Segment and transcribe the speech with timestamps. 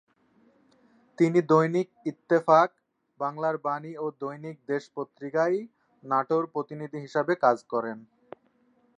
[1.17, 2.69] তিনি দৈনিক ইত্তেফাক,
[3.19, 5.57] বাংলার বাণী ও দৈনিক দেশ পত্রিকায়
[6.03, 7.97] নাটোর প্রতিনিধি হিসেবে কাজ করেন।